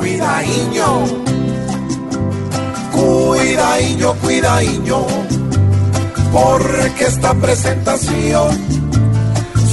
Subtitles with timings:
[0.00, 1.04] Cuidaiño,
[2.90, 5.06] cuidaiño, cuidaiño,
[6.32, 8.48] porque esta presentación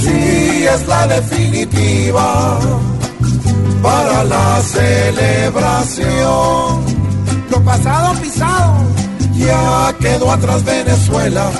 [0.02, 2.58] sí es la definitiva
[3.82, 6.04] para la celebración.
[7.50, 8.74] Lo pasado pisado.
[9.34, 11.50] Ya quedó atrás Venezuela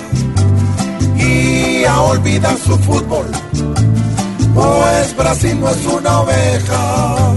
[1.16, 3.28] y a olvidar su fútbol,
[4.54, 7.34] pues Brasil no es una oveja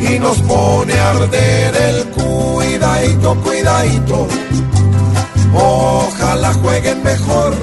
[0.00, 4.28] y nos pone a arder el cuidadito, cuidadito.
[5.54, 7.54] Ojalá jueguen mejor,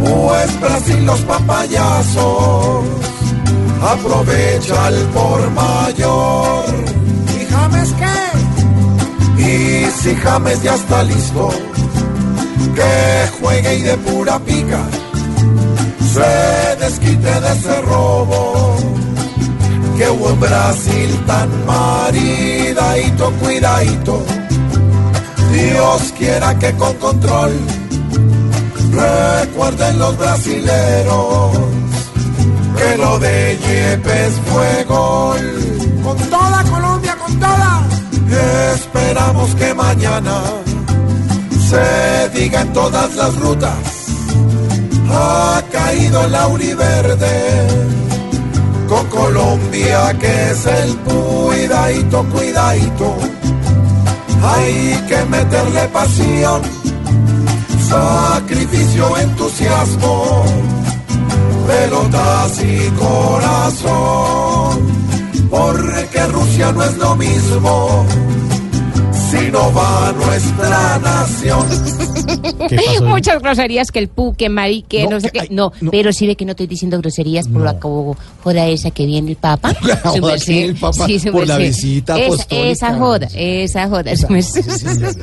[0.00, 2.84] pues Brasil los papayazos
[3.82, 6.64] aprovecha el por mayor.
[7.40, 9.42] ¿Y James qué?
[9.42, 11.50] Y si James ya está listo,
[12.74, 14.82] que juegue y de pura pica
[16.12, 18.95] se desquite de ese robo
[20.40, 24.22] Brasil tan maridadito, cuidadito.
[25.52, 27.52] Dios quiera que con control
[28.90, 31.58] recuerden los brasileros
[32.76, 35.46] que lo de Yepes fue gol.
[36.04, 37.82] Con toda Colombia, con toda.
[38.74, 40.42] Esperamos que mañana
[41.70, 43.78] se diga en todas las rutas.
[45.10, 48.05] Ha caído la Verde
[48.88, 53.16] con Colombia que es el cuidadito, cuidadito.
[54.42, 56.62] Hay que meterle pasión,
[57.88, 60.44] sacrificio, entusiasmo,
[61.66, 64.86] pelotas y corazón.
[65.50, 68.06] Porque Rusia no es lo mismo
[69.30, 71.66] si no va nuestra nación.
[73.08, 75.40] Muchas groserías que el pu, que mari, que no, No, sé que- qué.
[75.42, 75.90] ay, No, no.
[75.90, 79.30] pero sí ve que no estoy diciendo groserías por la co- joda esa que viene
[79.30, 79.72] el Papa.
[79.82, 82.46] La joda que el Papa Sí, por la visita Esa-.
[82.50, 84.16] Esa joda, esa joda.
[84.16, 84.62] su merced.
[84.62, 85.14] Sí, señor.